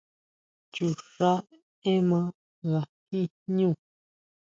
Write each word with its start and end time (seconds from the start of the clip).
Chuxʼá 0.73 1.31
énma 1.91 2.19
nga 2.67 2.81
jin 3.07 3.27
jñú. 3.53 3.69